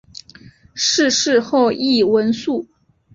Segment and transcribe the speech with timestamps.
[0.73, 2.65] 逝世后谥文肃。